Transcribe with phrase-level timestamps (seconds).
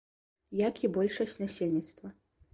[0.61, 2.13] Як і большасць насельніцтва.